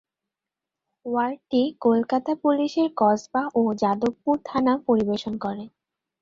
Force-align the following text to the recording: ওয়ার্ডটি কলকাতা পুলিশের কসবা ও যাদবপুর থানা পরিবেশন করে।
ওয়ার্ডটি 1.05 1.61
কলকাতা 1.81 2.31
পুলিশের 2.43 2.89
কসবা 2.97 3.41
ও 3.55 3.71
যাদবপুর 3.81 4.35
থানা 4.45 4.73
পরিবেশন 4.87 5.33
করে। 5.37 5.63